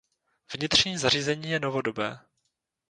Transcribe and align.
Vnitřní 0.53 0.97
zařízení 0.97 1.49
je 1.49 1.59
novodobé. 1.59 2.19